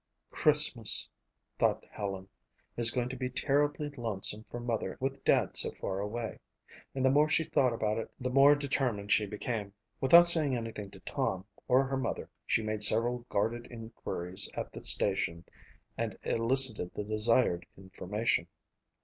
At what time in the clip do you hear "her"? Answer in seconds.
11.83-11.97